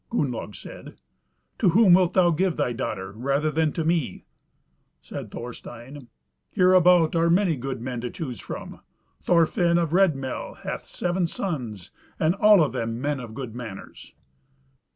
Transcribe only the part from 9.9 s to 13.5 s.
Red Mel hath seven sons, and all of them men of